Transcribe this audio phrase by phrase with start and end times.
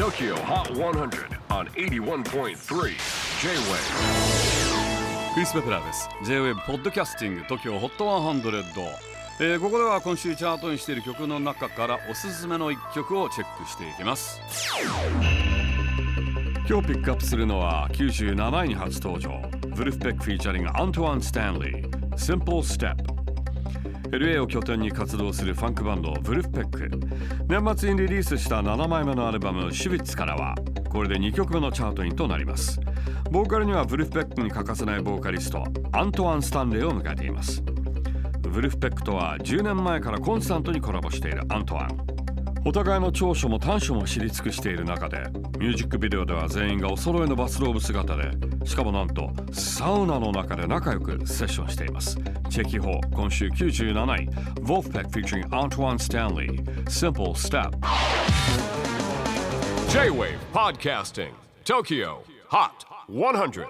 [0.00, 2.54] TOKYO HOT 100 on 81.3 J-WAVE
[5.34, 6.08] クリス・ベプラーです。
[6.24, 8.86] J-WAVE ポッドキャスティング TOKYO HOT 100、
[9.40, 14.40] えーここでは今週チャートにしている曲の中からおすすめの一曲をチェックしていきます。
[16.66, 19.38] 今日ピックアップするのは97位に初登場。
[19.76, 21.90] ブルフペックフィーチャリングアントワン・スタンリー。
[22.12, 23.19] Simple Step
[24.10, 26.90] LA を拠点に活動するファンクバンドブルフペック。
[27.48, 30.54] 年末にリリースした7枚目のアルバム「シュビッツ」からは
[30.88, 32.80] これで2曲目のチャートインとなります。
[33.30, 37.62] ボーカルにはブルフペックに欠かせないボーカリストアントワン・スタンレーを迎えています。
[38.40, 41.88] ブルフペックとは10年前からコンスタントにコラボしているアントワン。
[42.66, 45.22] お互いの長所も短所も知り尽くしている中で
[45.58, 48.30] ミュージックビデオでは全員がお揃いのバスローブ姿で
[48.64, 52.16] しかもなんとサウナの中で仲良くセッションしています
[52.50, 53.92] チェキホー今週97
[54.22, 54.28] 位
[54.60, 57.70] Wolfpack featuring Antoine Stanley Simple Step
[59.90, 61.30] J-WAVE PODCASTING
[61.64, 62.18] TOKYO
[62.50, 62.70] HOT
[63.08, 63.66] 100